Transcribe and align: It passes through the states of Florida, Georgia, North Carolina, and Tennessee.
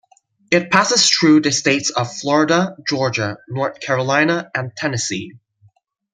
It 0.49 0.71
passes 0.71 1.07
through 1.07 1.41
the 1.41 1.51
states 1.51 1.91
of 1.91 2.11
Florida, 2.11 2.75
Georgia, 2.87 3.37
North 3.47 3.79
Carolina, 3.79 4.49
and 4.55 4.75
Tennessee. 4.75 5.33